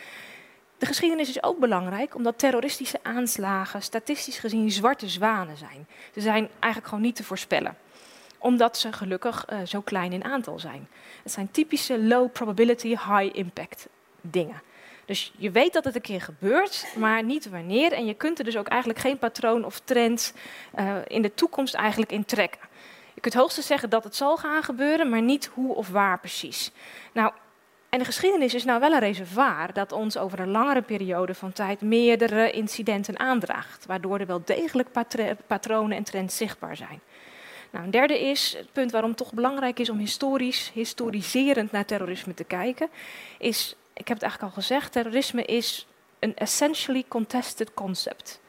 De 0.77 0.86
geschiedenis 0.86 1.29
is 1.29 1.43
ook 1.43 1.60
belangrijk 1.60 2.15
omdat 2.15 2.39
terroristische 2.39 3.00
aanslagen 3.03 3.81
statistisch 3.81 4.39
gezien 4.39 4.72
zwarte 4.72 5.10
zwanen 5.10 5.57
zijn. 5.57 5.88
Ze 6.13 6.22
zijn 6.22 6.50
eigenlijk 6.60 6.88
gewoon 6.88 7.03
niet 7.03 7.15
te 7.15 7.24
voorspellen 7.24 7.77
omdat 8.38 8.77
ze 8.77 8.93
gelukkig 8.93 9.45
uh, 9.50 9.57
zo 9.65 9.81
klein 9.81 10.13
in 10.13 10.24
aantal 10.24 10.60
zijn. 10.60 10.88
Het 11.24 11.31
zijn 11.31 11.51
typische 11.51 12.03
low 12.03 12.31
probability, 12.31 12.88
high 12.88 13.29
impact 13.31 13.88
dingen. 14.22 14.62
Dus 15.05 15.31
je 15.38 15.51
weet 15.51 15.74
dat 15.74 15.83
het 15.83 15.95
een 15.95 16.01
keer 16.01 16.21
gebeurt, 16.21 16.85
maar 16.95 17.24
niet 17.24 17.50
wanneer. 17.50 17.91
En 17.91 18.05
je 18.05 18.13
kunt 18.13 18.39
er 18.39 18.45
dus 18.45 18.57
ook 18.57 18.67
eigenlijk 18.67 19.00
geen 19.00 19.17
patroon 19.17 19.65
of 19.65 19.79
trend 19.79 20.33
uh, 20.79 20.95
in 21.07 21.21
de 21.21 21.33
toekomst 21.33 21.74
eigenlijk 21.74 22.12
in 22.12 22.25
trekken. 22.25 22.62
Je 23.13 23.21
kunt 23.21 23.33
hoogstens 23.33 23.67
zeggen 23.67 23.89
dat 23.89 24.03
het 24.03 24.15
zal 24.15 24.38
gaan 24.38 24.63
gebeuren, 24.63 25.09
maar 25.09 25.21
niet 25.21 25.50
hoe 25.53 25.75
of 25.75 25.89
waar 25.89 26.19
precies. 26.19 26.71
Nou, 27.13 27.31
en 27.89 28.00
de 28.00 28.05
geschiedenis 28.05 28.53
is 28.53 28.63
nou 28.63 28.79
wel 28.79 28.91
een 28.91 29.00
reservoir 29.00 29.74
dat 29.74 29.91
ons 29.91 30.17
over 30.17 30.39
een 30.39 30.51
langere 30.51 30.81
periode 30.81 31.33
van 31.33 31.51
tijd 31.51 31.81
meerdere 31.81 32.51
incidenten 32.51 33.19
aandraagt, 33.19 33.85
waardoor 33.85 34.19
er 34.19 34.25
wel 34.25 34.41
degelijk 34.45 34.89
patronen 35.47 35.97
en 35.97 36.03
trends 36.03 36.38
zichtbaar 36.38 36.75
zijn. 36.75 37.01
Nou, 37.71 37.85
een 37.85 37.91
derde 37.91 38.19
is, 38.19 38.55
het 38.57 38.71
punt 38.71 38.91
waarom 38.91 39.09
het 39.09 39.19
toch 39.19 39.33
belangrijk 39.33 39.79
is 39.79 39.89
om 39.89 39.97
historisch, 39.97 40.71
historiserend 40.74 41.71
naar 41.71 41.85
terrorisme 41.85 42.33
te 42.33 42.43
kijken, 42.43 42.89
is 43.38 43.75
ik 43.96 44.08
heb 44.08 44.18
het 44.18 44.22
eigenlijk 44.22 44.56
al 44.56 44.62
gezegd, 44.62 44.92
terrorisme 44.92 45.44
is 45.44 45.88
een 46.20 46.36
essentially 46.36 47.06
contested 47.08 47.74
concept. 47.74 48.40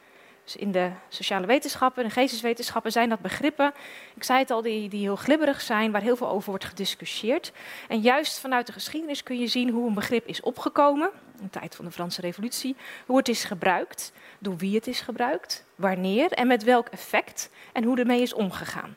Dus 0.43 0.55
in 0.55 0.71
de 0.71 0.91
sociale 1.09 1.45
wetenschappen 1.45 2.03
en 2.03 2.11
geesteswetenschappen 2.11 2.91
zijn 2.91 3.09
dat 3.09 3.19
begrippen, 3.19 3.73
ik 4.15 4.23
zei 4.23 4.39
het 4.39 4.51
al, 4.51 4.61
die, 4.61 4.89
die 4.89 5.01
heel 5.01 5.15
glibberig 5.15 5.61
zijn, 5.61 5.91
waar 5.91 6.01
heel 6.01 6.15
veel 6.15 6.29
over 6.29 6.49
wordt 6.49 6.65
gediscussieerd. 6.65 7.51
En 7.87 7.99
juist 7.99 8.39
vanuit 8.39 8.67
de 8.67 8.73
geschiedenis 8.73 9.23
kun 9.23 9.39
je 9.39 9.47
zien 9.47 9.69
hoe 9.69 9.87
een 9.87 9.93
begrip 9.93 10.27
is 10.27 10.41
opgekomen, 10.41 11.09
in 11.37 11.43
de 11.43 11.59
tijd 11.59 11.75
van 11.75 11.85
de 11.85 11.91
Franse 11.91 12.21
Revolutie, 12.21 12.75
hoe 13.05 13.17
het 13.17 13.27
is 13.27 13.43
gebruikt, 13.43 14.11
door 14.39 14.57
wie 14.57 14.75
het 14.75 14.87
is 14.87 15.01
gebruikt, 15.01 15.65
wanneer 15.75 16.31
en 16.31 16.47
met 16.47 16.63
welk 16.63 16.87
effect 16.87 17.49
en 17.73 17.83
hoe 17.83 17.97
ermee 17.97 18.21
is 18.21 18.33
omgegaan. 18.33 18.95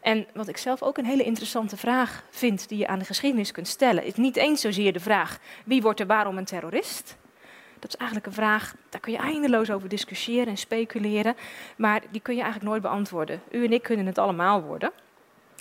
En 0.00 0.26
wat 0.34 0.48
ik 0.48 0.56
zelf 0.56 0.82
ook 0.82 0.98
een 0.98 1.04
hele 1.04 1.24
interessante 1.24 1.76
vraag 1.76 2.24
vind 2.30 2.68
die 2.68 2.78
je 2.78 2.86
aan 2.86 2.98
de 2.98 3.04
geschiedenis 3.04 3.52
kunt 3.52 3.68
stellen, 3.68 4.04
is 4.04 4.14
niet 4.14 4.36
eens 4.36 4.60
zozeer 4.60 4.92
de 4.92 5.00
vraag 5.00 5.38
wie 5.64 5.82
wordt 5.82 6.00
er 6.00 6.06
waarom 6.06 6.38
een 6.38 6.44
terrorist. 6.44 7.16
Dat 7.78 7.88
is 7.88 7.96
eigenlijk 7.96 8.26
een 8.26 8.32
vraag, 8.32 8.74
daar 8.88 9.00
kun 9.00 9.12
je 9.12 9.18
eindeloos 9.18 9.70
over 9.70 9.88
discussiëren 9.88 10.46
en 10.46 10.56
speculeren, 10.56 11.36
maar 11.76 12.02
die 12.10 12.20
kun 12.20 12.34
je 12.34 12.40
eigenlijk 12.40 12.70
nooit 12.70 12.82
beantwoorden. 12.82 13.42
U 13.50 13.64
en 13.64 13.72
ik 13.72 13.82
kunnen 13.82 14.06
het 14.06 14.18
allemaal 14.18 14.62
worden. 14.62 14.92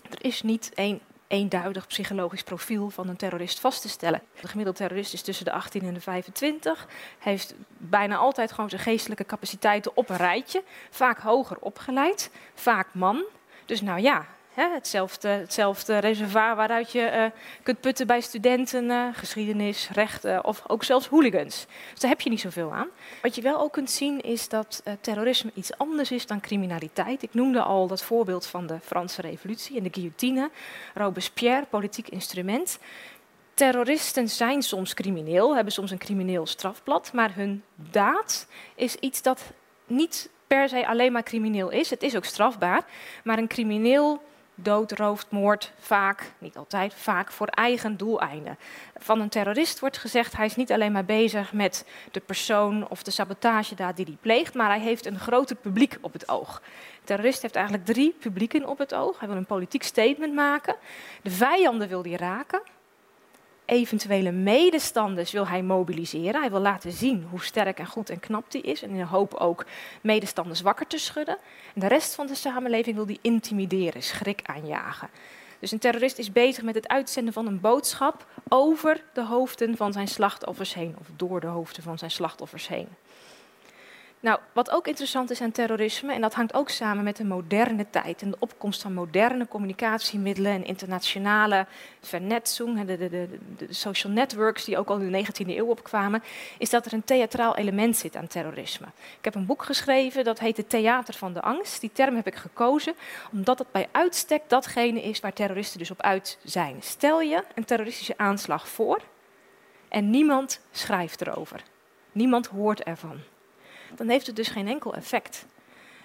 Er 0.10 0.26
is 0.26 0.42
niet 0.42 0.72
één 0.74 1.02
eenduidig 1.30 1.88
psychologisch 1.88 2.44
profiel 2.44 2.90
van 2.90 3.08
een 3.08 3.16
terrorist 3.16 3.60
vast 3.60 3.82
te 3.82 3.90
stellen. 3.90 4.22
De 4.42 4.48
gemiddelde 4.48 4.80
terrorist 4.80 5.14
is 5.14 5.22
tussen 5.22 5.46
de 5.46 5.52
18 5.52 5.82
en 5.82 5.94
de 5.94 6.02
25, 6.02 6.88
heeft 7.20 7.56
bijna 7.78 8.18
altijd 8.18 8.52
gewoon 8.52 8.70
zijn 8.70 8.82
geestelijke 8.82 9.26
capaciteiten 9.26 9.98
op 9.98 10.10
een 10.10 10.18
rijtje, 10.18 10.64
vaak 10.90 11.20
hoger 11.20 11.58
opgeleid, 11.60 12.32
vaak 12.54 12.88
man. 12.92 13.24
Dus 13.70 13.82
nou 13.82 14.02
ja, 14.02 14.26
hetzelfde, 14.54 15.28
hetzelfde 15.28 15.98
reservoir 15.98 16.56
waaruit 16.56 16.92
je 16.92 17.12
uh, 17.14 17.40
kunt 17.64 17.80
putten 17.80 18.08
bij 18.08 18.22
studenten, 18.22 18.84
uh, 18.84 19.08
geschiedenis, 19.14 19.90
rechten 19.94 20.46
of 20.46 20.64
ook 20.68 20.84
zelfs 20.84 21.08
hooligans. 21.08 21.66
Dus 21.92 22.00
daar 22.00 22.10
heb 22.10 22.22
je 22.22 22.30
niet 22.30 22.40
zoveel 22.40 22.74
aan. 22.74 22.88
Wat 23.22 23.36
je 23.36 23.42
wel 23.42 23.60
ook 23.60 23.74
kunt 23.74 23.92
zien 23.92 24.22
is 24.22 24.50
dat 24.50 24.82
uh, 24.86 24.94
terrorisme 25.02 25.52
iets 25.54 25.78
anders 25.78 26.12
is 26.12 26.26
dan 26.26 26.42
criminaliteit. 26.42 27.24
Ik 27.24 27.34
noemde 27.34 27.62
al 27.62 27.88
dat 27.88 28.04
voorbeeld 28.04 28.46
van 28.46 28.68
de 28.68 28.80
Franse 28.84 29.22
revolutie 29.22 29.78
en 29.78 29.84
de 29.84 29.94
guillotine. 29.94 30.50
Robespierre, 30.94 31.66
politiek 31.66 32.10
instrument. 32.10 32.80
Terroristen 33.54 34.30
zijn 34.30 34.62
soms 34.62 34.94
crimineel, 34.94 35.56
hebben 35.56 35.74
soms 35.74 35.92
een 35.92 35.98
crimineel 35.98 36.46
strafblad, 36.46 37.14
maar 37.14 37.36
hun 37.36 37.64
daad 37.76 38.48
is 38.76 38.96
iets 38.96 39.22
dat 39.22 39.42
niet 39.86 40.30
per 40.50 40.70
se 40.70 40.88
alleen 40.88 41.12
maar 41.12 41.24
crimineel 41.24 41.70
is. 41.70 41.90
Het 41.90 42.04
is 42.04 42.16
ook 42.16 42.26
strafbaar, 42.26 42.84
maar 43.24 43.38
een 43.38 43.48
crimineel 43.48 44.22
dood, 44.56 44.92
rooft, 44.92 45.28
moord, 45.30 45.72
vaak, 45.80 46.32
niet 46.38 46.58
altijd, 46.58 46.94
vaak 46.94 47.32
voor 47.32 47.48
eigen 47.48 47.98
doeleinden. 47.98 48.58
Van 48.98 49.22
een 49.22 49.30
terrorist 49.30 49.80
wordt 49.80 49.98
gezegd, 49.98 50.36
hij 50.36 50.46
is 50.46 50.56
niet 50.56 50.72
alleen 50.72 50.92
maar 50.92 51.06
bezig 51.06 51.54
met 51.54 51.86
de 52.12 52.20
persoon 52.20 52.88
of 52.90 53.04
de 53.04 53.12
sabotagedaad 53.12 53.96
die 53.96 54.06
hij 54.06 54.18
pleegt, 54.22 54.54
maar 54.54 54.70
hij 54.70 54.80
heeft 54.80 55.06
een 55.06 55.20
groter 55.20 55.56
publiek 55.56 55.98
op 56.02 56.14
het 56.14 56.30
oog. 56.30 56.62
De 57.00 57.04
terrorist 57.04 57.42
heeft 57.42 57.56
eigenlijk 57.56 57.86
drie 57.86 58.16
publieken 58.20 58.66
op 58.66 58.78
het 58.78 58.94
oog. 58.94 59.20
Hij 59.20 59.28
wil 59.28 59.38
een 59.38 59.46
politiek 59.46 59.84
statement 59.84 60.34
maken. 60.34 60.76
De 61.22 61.32
vijanden 61.32 61.88
wil 61.88 62.04
hij 62.04 62.16
raken 62.16 62.62
eventuele 63.70 64.32
medestanders 64.32 65.32
wil 65.32 65.48
hij 65.48 65.64
mobiliseren. 65.64 66.42
Hij 66.42 66.50
wil 66.52 66.60
laten 66.60 66.92
zien 66.92 67.28
hoe 67.30 67.44
sterk 67.44 67.80
en 67.80 67.86
goed 67.86 68.10
en 68.10 68.20
knap 68.20 68.52
hij 68.52 68.62
is. 68.62 68.84
En 68.84 68.90
in 68.90 68.98
de 68.98 69.06
hoop 69.06 69.34
ook 69.34 69.66
medestanders 70.02 70.62
wakker 70.62 70.88
te 70.88 70.98
schudden. 70.98 71.38
En 71.74 71.82
de 71.82 71.88
rest 71.88 72.16
van 72.16 72.28
de 72.28 72.36
samenleving 72.36 72.96
wil 72.96 73.06
hij 73.06 73.18
intimideren, 73.22 74.04
schrik 74.04 74.42
aanjagen. 74.44 75.10
Dus 75.60 75.72
een 75.72 75.80
terrorist 75.80 76.18
is 76.18 76.32
bezig 76.32 76.64
met 76.64 76.76
het 76.76 76.88
uitzenden 76.88 77.34
van 77.34 77.48
een 77.48 77.60
boodschap 77.60 78.26
over 78.48 79.04
de 79.14 79.24
hoofden 79.24 79.78
van 79.78 79.94
zijn 79.94 80.08
slachtoffers 80.08 80.74
heen. 80.74 80.96
Of 81.00 81.08
door 81.16 81.40
de 81.40 81.48
hoofden 81.48 81.84
van 81.84 81.98
zijn 81.98 82.12
slachtoffers 82.12 82.68
heen. 82.68 82.88
Nou, 84.22 84.40
wat 84.54 84.72
ook 84.72 84.88
interessant 84.88 85.30
is 85.30 85.42
aan 85.42 85.52
terrorisme, 85.52 86.14
en 86.14 86.22
dat 86.22 86.34
hangt 86.34 86.54
ook 86.54 86.70
samen 86.70 87.04
met 87.04 87.18
de 87.18 87.24
moderne 87.24 87.86
tijd 87.90 88.22
en 88.22 88.30
de 88.30 88.38
opkomst 88.40 88.82
van 88.82 88.94
moderne 88.94 89.48
communicatiemiddelen 89.48 90.52
en 90.52 90.66
internationale 90.66 91.66
vernetzing, 92.02 92.86
de, 92.86 92.98
de, 92.98 93.10
de, 93.10 93.40
de, 93.58 93.74
social 93.74 94.14
networks 94.14 94.66
die 94.66 94.78
ook 94.78 94.90
al 94.90 95.00
in 95.00 95.12
de 95.12 95.26
19e 95.26 95.48
eeuw 95.48 95.66
opkwamen, 95.66 96.24
is 96.58 96.70
dat 96.70 96.86
er 96.86 96.94
een 96.94 97.04
theatraal 97.04 97.56
element 97.56 97.98
zit 97.98 98.16
aan 98.16 98.28
terrorisme. 98.28 98.86
Ik 99.18 99.26
heb 99.26 99.36
een 99.36 99.46
boek 99.46 99.64
geschreven 99.64 100.24
dat 100.24 100.40
heet 100.40 100.58
Het 100.58 100.70
Theater 100.70 101.14
van 101.14 101.34
de 101.34 101.42
Angst. 101.42 101.82
Die 101.82 101.92
term 101.94 102.16
heb 102.16 102.28
ik 102.28 102.36
gekozen 102.36 102.94
omdat 103.32 103.60
het 103.60 103.72
bij 103.72 103.88
uitstek 103.92 104.42
datgene 104.48 105.02
is 105.02 105.20
waar 105.20 105.34
terroristen 105.34 105.80
dus 105.80 105.92
op 105.92 106.02
uit 106.02 106.38
zijn. 106.44 106.78
Stel 106.80 107.22
je 107.22 107.44
een 107.56 107.66
terroristische 107.66 108.18
aanslag 108.18 108.68
voor 108.68 109.02
en 109.90 110.10
niemand 110.10 110.62
schrijft 110.72 111.22
erover. 111.22 111.64
Niemand 112.12 112.48
hoort 112.48 112.84
ervan 112.84 113.20
dan 113.96 114.10
heeft 114.10 114.28
het 114.28 114.36
dus 114.36 114.48
geen 114.48 114.68
enkel 114.68 114.96
effect. 114.96 115.46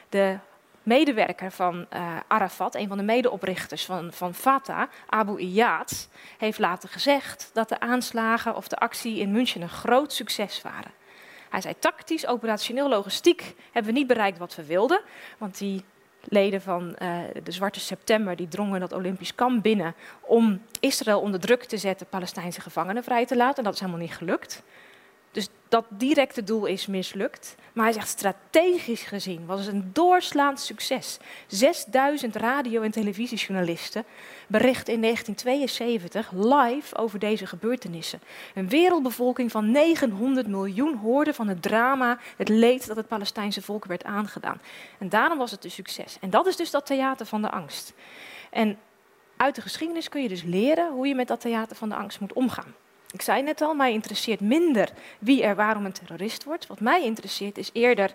De 0.09 0.39
medewerker 0.83 1.51
van 1.51 1.87
uh, 1.93 2.17
Arafat, 2.27 2.75
een 2.75 2.89
van 2.89 2.97
de 2.97 3.05
medeoprichters 3.05 3.85
van, 3.85 4.13
van 4.13 4.35
Fatah, 4.35 4.89
Abu 5.07 5.39
Iyad, 5.39 6.09
heeft 6.39 6.59
later 6.59 6.89
gezegd 6.89 7.51
dat 7.53 7.69
de 7.69 7.81
aanslagen 7.81 8.57
of 8.57 8.69
de 8.69 8.77
actie 8.77 9.19
in 9.19 9.33
München 9.33 9.63
een 9.63 9.69
groot 9.69 10.13
succes 10.13 10.63
waren. 10.63 10.91
Hij 11.51 11.61
zei 11.61 11.75
tactisch, 11.79 12.27
operationeel, 12.27 12.89
logistiek 12.89 13.55
hebben 13.73 13.93
we 13.93 13.99
niet 13.99 14.07
bereikt 14.07 14.39
wat 14.39 14.55
we 14.55 14.65
wilden, 14.65 15.01
want 15.39 15.59
die 15.59 15.85
leden 16.29 16.63
van 16.63 16.97
uh, 17.03 17.19
de 17.43 17.53
Zwarte 17.53 17.81
September 17.81 18.37
die 18.37 18.49
drongen 18.49 18.81
dat 18.81 18.93
Olympisch 18.93 19.35
kamp 19.35 19.63
binnen 19.63 19.95
om 20.21 20.63
Israël 20.81 21.21
onder 21.21 21.41
druk 21.41 21.65
te 21.65 21.77
zetten 21.77 22.07
Palestijnse 22.07 22.61
gevangenen 22.61 23.05
vrij 23.05 23.27
te 23.27 23.37
laten. 23.37 23.57
En 23.57 23.65
dat 23.65 23.75
is 23.75 23.81
helemaal 23.81 24.01
niet 24.01 24.15
gelukt. 24.15 24.63
Dat 25.75 25.87
directe 25.89 26.45
doel 26.45 26.67
is 26.67 26.87
mislukt. 26.87 27.55
Maar 27.73 27.85
hij 27.85 27.93
zegt 27.93 28.09
strategisch 28.09 29.03
gezien 29.03 29.47
was 29.47 29.61
het 29.61 29.75
een 29.75 29.91
doorslaand 29.93 30.61
succes. 30.61 31.19
6000 31.47 32.37
radio- 32.37 32.83
en 32.83 32.91
televisiejournalisten 32.91 34.05
berichten 34.47 34.95
in 34.95 35.01
1972 35.01 36.31
live 36.33 36.97
over 36.97 37.19
deze 37.19 37.47
gebeurtenissen. 37.47 38.21
Een 38.55 38.69
wereldbevolking 38.69 39.51
van 39.51 39.71
900 39.71 40.47
miljoen 40.47 40.97
hoorde 40.97 41.35
van 41.35 41.49
het 41.49 41.63
drama, 41.63 42.19
het 42.37 42.49
leed 42.49 42.87
dat 42.87 42.97
het 42.97 43.09
Palestijnse 43.09 43.63
volk 43.63 43.85
werd 43.85 44.05
aangedaan. 44.05 44.61
En 44.99 45.09
daarom 45.09 45.39
was 45.39 45.51
het 45.51 45.65
een 45.65 45.71
succes. 45.71 46.17
En 46.21 46.31
dat 46.31 46.47
is 46.47 46.57
dus 46.57 46.71
dat 46.71 46.87
theater 46.87 47.27
van 47.27 47.43
de 47.43 47.51
angst. 47.51 47.95
En 48.51 48.79
uit 49.37 49.55
de 49.55 49.61
geschiedenis 49.61 50.09
kun 50.09 50.23
je 50.23 50.29
dus 50.29 50.43
leren 50.43 50.93
hoe 50.93 51.07
je 51.07 51.15
met 51.15 51.29
dat 51.29 51.41
theater 51.41 51.77
van 51.77 51.89
de 51.89 51.95
angst 51.95 52.21
moet 52.21 52.33
omgaan. 52.33 52.75
Ik 53.15 53.23
zei 53.23 53.43
net 53.43 53.61
al, 53.61 53.75
mij 53.75 53.93
interesseert 53.93 54.41
minder 54.41 54.89
wie 55.19 55.43
er 55.43 55.55
waarom 55.55 55.85
een 55.85 55.93
terrorist 55.93 56.45
wordt. 56.45 56.67
Wat 56.67 56.81
mij 56.81 57.05
interesseert 57.05 57.59
is 57.59 57.71
eerder 57.73 58.15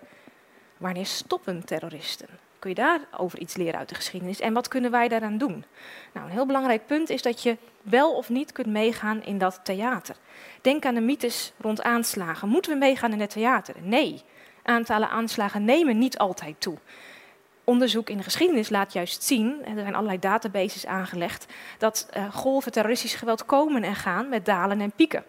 wanneer 0.78 1.06
stoppen 1.06 1.66
terroristen? 1.66 2.28
Kun 2.60 2.70
je 2.70 2.76
daarover 2.76 3.40
iets 3.40 3.56
leren 3.56 3.80
uit 3.80 3.90
de 3.90 3.96
geschiedenis 3.96 4.40
en 4.40 4.54
wat 4.54 4.68
kunnen 4.68 4.92
wij 4.92 5.08
daaraan 5.08 5.38
doen? 5.38 5.66
Nou, 6.14 6.26
een 6.26 6.32
heel 6.32 6.46
belangrijk 6.46 6.86
punt 6.86 7.10
is 7.10 7.22
dat 7.22 7.44
je 7.44 7.58
wel 7.82 8.16
of 8.16 8.30
niet 8.30 8.52
kunt 8.52 8.68
meegaan 8.68 9.24
in 9.24 9.38
dat 9.38 9.60
theater. 9.64 10.16
Denk 10.62 10.86
aan 10.86 10.96
de 10.96 11.02
mythes 11.02 11.54
rond 11.58 11.82
aanslagen. 11.82 12.50
Moeten 12.50 12.72
we 12.72 12.78
meegaan 12.78 13.12
in 13.12 13.20
het 13.20 13.30
theater? 13.30 13.76
Nee. 13.82 14.22
Aantallen 14.64 15.10
aanslagen 15.10 15.66
nemen 15.66 15.98
niet 15.98 16.18
altijd 16.18 16.56
toe 16.62 16.78
onderzoek 17.70 18.10
in 18.10 18.18
de 18.18 18.24
geschiedenis 18.24 18.70
laat 18.70 18.94
juist 18.94 19.24
zien, 19.24 19.66
en 19.66 19.78
er 19.78 19.82
zijn 19.82 19.96
allerlei 19.96 20.20
databases 20.20 20.86
aangelegd, 20.86 21.46
dat 21.78 22.10
uh, 22.18 22.34
golven 22.34 22.72
terroristisch 22.72 23.16
geweld 23.16 23.46
komen 23.46 23.84
en 23.84 23.96
gaan 23.96 24.30
met 24.30 24.46
dalen 24.46 24.82
en 24.82 24.92
pieken. 24.92 25.24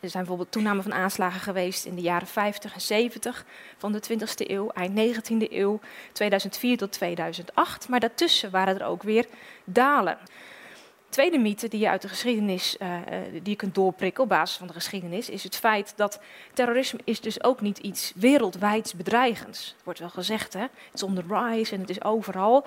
Er 0.00 0.10
zijn 0.10 0.24
bijvoorbeeld 0.24 0.52
toename 0.52 0.82
van 0.82 0.94
aanslagen 0.94 1.40
geweest 1.40 1.84
in 1.84 1.94
de 1.94 2.00
jaren 2.00 2.26
50 2.26 2.74
en 2.74 2.80
70 2.80 3.44
van 3.76 3.92
de 3.92 4.02
20e 4.10 4.50
eeuw, 4.50 4.68
eind 4.68 5.16
19e 5.16 5.52
eeuw, 5.52 5.80
2004 6.12 6.76
tot 6.76 6.92
2008. 6.92 7.88
Maar 7.88 8.00
daartussen 8.00 8.50
waren 8.50 8.80
er 8.80 8.86
ook 8.86 9.02
weer 9.02 9.26
dalen 9.64 10.18
tweede 11.16 11.38
mythe 11.38 11.68
die 11.68 11.80
je 11.80 11.88
uit 11.88 12.02
de 12.02 12.08
geschiedenis 12.08 12.76
uh, 12.82 12.96
die 13.32 13.50
je 13.50 13.56
kunt 13.56 13.74
doorprikken 13.74 14.22
op 14.22 14.28
basis 14.28 14.56
van 14.56 14.66
de 14.66 14.72
geschiedenis, 14.72 15.28
is 15.28 15.42
het 15.42 15.56
feit 15.56 15.92
dat 15.96 16.20
terrorisme 16.52 17.00
is 17.04 17.20
dus 17.20 17.42
ook 17.42 17.60
niet 17.60 17.78
iets 17.78 18.12
wereldwijds 18.14 18.94
bedreigends. 18.94 19.72
Het 19.76 19.84
wordt 19.84 19.98
wel 19.98 20.08
gezegd, 20.08 20.52
hè? 20.52 20.60
het 20.60 20.94
is 20.94 21.02
on 21.02 21.14
the 21.14 21.22
rise 21.28 21.74
en 21.74 21.80
het 21.80 21.90
is 21.90 22.04
overal. 22.04 22.66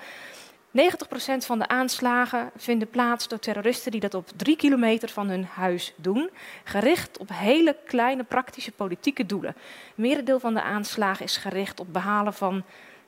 van 1.36 1.58
de 1.58 1.68
aanslagen 1.68 2.50
vinden 2.56 2.88
plaats 2.88 3.28
door 3.28 3.38
terroristen 3.38 3.90
die 3.90 4.00
dat 4.00 4.14
op 4.14 4.28
drie 4.36 4.56
kilometer 4.56 5.08
van 5.08 5.28
hun 5.28 5.44
huis 5.44 5.92
doen, 5.96 6.30
gericht 6.64 7.18
op 7.18 7.28
hele 7.32 7.76
kleine 7.86 8.24
praktische 8.24 8.72
politieke 8.72 9.26
doelen. 9.26 9.56
Merendeel 9.94 10.40
van 10.40 10.54
de 10.54 10.62
aanslagen 10.62 11.24
is 11.24 11.36
gericht 11.36 11.80
op 11.80 11.92
behalen 11.92 12.34
van 12.34 12.64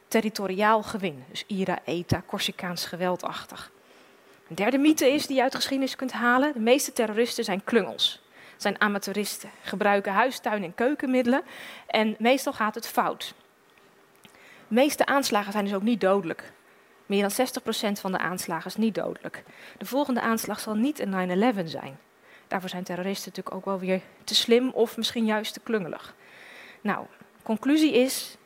territoriaal 0.08 0.82
gewin, 0.82 1.24
dus 1.30 1.44
IRA, 1.46 1.78
ETA, 1.84 2.22
Corsicaans 2.26 2.86
geweldachtig. 2.86 3.70
Een 4.52 4.58
derde 4.58 4.78
mythe 4.78 5.12
is 5.12 5.26
die 5.26 5.36
je 5.36 5.42
uit 5.42 5.52
de 5.52 5.58
geschiedenis 5.58 5.96
kunt 5.96 6.12
halen. 6.12 6.52
De 6.52 6.60
meeste 6.60 6.92
terroristen 6.92 7.44
zijn 7.44 7.64
klungels. 7.64 8.22
Zijn 8.56 8.80
amateuristen, 8.80 9.50
gebruiken 9.62 10.12
huistuin- 10.12 10.62
en 10.62 10.74
keukenmiddelen 10.74 11.42
en 11.86 12.16
meestal 12.18 12.52
gaat 12.52 12.74
het 12.74 12.88
fout. 12.88 13.34
De 14.22 14.30
meeste 14.68 15.06
aanslagen 15.06 15.52
zijn 15.52 15.64
dus 15.64 15.74
ook 15.74 15.82
niet 15.82 16.00
dodelijk. 16.00 16.52
Meer 17.06 17.20
dan 17.20 17.30
60% 17.30 18.00
van 18.00 18.12
de 18.12 18.18
aanslagen 18.18 18.66
is 18.66 18.76
niet 18.76 18.94
dodelijk. 18.94 19.44
De 19.78 19.84
volgende 19.84 20.20
aanslag 20.20 20.60
zal 20.60 20.74
niet 20.74 20.98
een 20.98 21.54
9-11 21.64 21.68
zijn. 21.68 21.98
Daarvoor 22.48 22.68
zijn 22.68 22.84
terroristen 22.84 23.28
natuurlijk 23.28 23.56
ook 23.56 23.64
wel 23.64 23.78
weer 23.78 24.00
te 24.24 24.34
slim 24.34 24.70
of 24.70 24.96
misschien 24.96 25.24
juist 25.24 25.52
te 25.52 25.60
klungelig. 25.60 26.14
Nou, 26.80 27.06
conclusie 27.42 27.92
is 27.92 28.36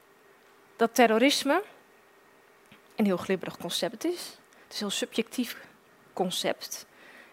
dat 0.76 0.94
terrorisme 0.94 1.62
een 2.96 3.04
heel 3.04 3.16
glibberig 3.16 3.56
concept 3.56 4.04
is. 4.04 4.38
Het 4.64 4.72
is 4.72 4.80
heel 4.80 4.90
subjectief 4.90 5.65
concept. 6.16 6.86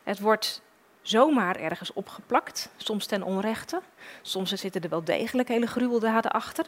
Het 0.04 0.20
wordt 0.20 0.62
zomaar 1.02 1.56
ergens 1.56 1.94
opgeplakt, 1.94 2.70
soms 2.78 3.06
ten 3.06 3.24
onrechte. 3.24 3.82
Soms 4.22 4.50
zitten 4.54 4.82
er 4.82 4.90
wel 4.90 5.04
degelijk 5.04 5.48
hele 5.48 5.68
gruweldaden 5.68 6.32
achter. 6.32 6.66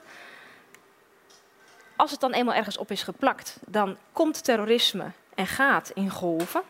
Als 1.95 2.11
het 2.11 2.19
dan 2.19 2.33
eenmaal 2.33 2.53
ergens 2.53 2.77
op 2.77 2.91
is 2.91 3.03
geplakt, 3.03 3.59
dan 3.67 3.97
komt 4.11 4.43
terrorisme 4.43 5.11
en 5.35 5.47
gaat 5.47 5.91
in 5.93 6.09
golven. 6.09 6.61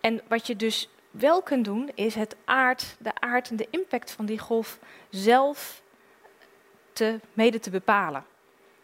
En 0.00 0.20
wat 0.28 0.46
je 0.46 0.56
dus 0.56 0.88
wel 1.10 1.42
kunt 1.42 1.64
doen, 1.64 1.90
is 1.94 2.14
het 2.14 2.36
aard, 2.44 2.96
de 2.98 3.14
aard 3.20 3.50
en 3.50 3.56
de 3.56 3.68
impact 3.70 4.10
van 4.10 4.26
die 4.26 4.38
golf 4.38 4.78
zelf 5.10 5.82
te, 6.92 7.20
mede 7.32 7.58
te 7.58 7.70
bepalen. 7.70 8.24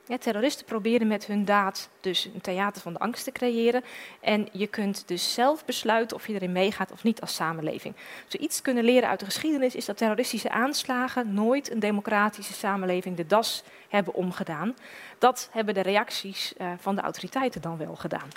Ja, 0.09 0.19
terroristen 0.19 0.67
proberen 0.67 1.07
met 1.07 1.27
hun 1.27 1.45
daad 1.45 1.89
dus 2.01 2.25
een 2.35 2.41
theater 2.41 2.83
van 2.83 2.93
de 2.93 2.99
angst 2.99 3.25
te 3.25 3.33
creëren. 3.33 3.85
En 4.21 4.49
je 4.53 4.67
kunt 4.67 5.03
dus 5.07 5.35
zelf 5.35 5.65
besluiten 5.65 6.17
of 6.17 6.27
je 6.27 6.35
erin 6.35 6.53
meegaat 6.53 6.93
of 6.93 7.03
niet 7.03 7.21
als 7.21 7.35
samenleving. 7.35 7.95
Als 8.25 8.35
iets 8.35 8.63
kunnen 8.63 8.85
leren 8.85 9.09
uit 9.09 9.21
de 9.21 9.25
geschiedenis 9.25 9.75
is 9.75 9.85
dat 9.85 9.97
terroristische 9.97 10.51
aanslagen 10.51 11.35
nooit 11.35 11.71
een 11.71 11.79
democratische 11.79 12.53
samenleving 12.53 13.17
de 13.17 13.27
das 13.27 13.63
hebben 13.89 14.15
omgedaan. 14.15 14.77
Dat 15.19 15.49
hebben 15.53 15.75
de 15.75 15.83
reacties 15.83 16.53
uh, 16.59 16.73
van 16.79 16.95
de 16.95 17.01
autoriteiten 17.01 17.61
dan 17.61 17.77
wel 17.77 17.97
gedaan. 17.97 18.29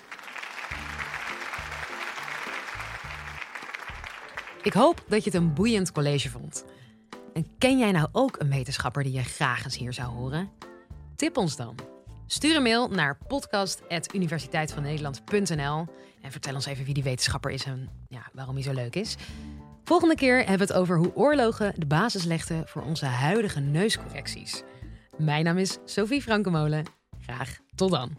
Ik 4.64 4.74
hoop 4.74 5.04
dat 5.08 5.24
je 5.24 5.30
het 5.30 5.40
een 5.40 5.54
boeiend 5.54 5.92
college 5.92 6.30
vond. 6.30 6.66
En 7.34 7.48
ken 7.58 7.78
jij 7.78 7.92
nou 7.92 8.08
ook 8.12 8.40
een 8.40 8.50
wetenschapper 8.50 9.04
die 9.04 9.14
je 9.14 9.24
graag 9.24 9.64
eens 9.64 9.78
hier 9.78 9.94
zou 9.94 10.08
horen? 10.08 10.71
Tip 11.22 11.38
ons 11.38 11.56
dan. 11.56 11.76
Stuur 12.28 12.56
een 12.56 12.64
mail 12.64 12.90
naar 12.90 13.18
podcast.universiteitvannederland.nl 13.28 15.88
en 16.22 16.32
vertel 16.32 16.54
ons 16.54 16.66
even 16.66 16.86
wie 16.86 16.94
die 16.94 17.04
wetenschapper 17.04 17.52
is 17.52 17.64
en 17.64 17.90
ja, 18.08 18.30
waarom 18.34 18.56
hij 18.56 18.64
zo 18.64 18.74
leuk 18.74 18.96
is. 18.96 19.16
Volgende 19.84 20.16
keer 20.16 20.38
hebben 20.38 20.58
we 20.58 20.64
het 20.64 20.74
over 20.74 20.98
hoe 20.98 21.16
oorlogen 21.16 21.74
de 21.78 21.86
basis 21.86 22.24
legden 22.24 22.68
voor 22.68 22.82
onze 22.82 23.06
huidige 23.06 23.60
neuscorrecties. 23.60 24.64
Mijn 25.18 25.44
naam 25.44 25.58
is 25.58 25.78
Sophie 25.86 26.22
Frankemolen. 26.22 26.86
Graag 27.20 27.58
tot 27.76 27.92
dan. 27.92 28.18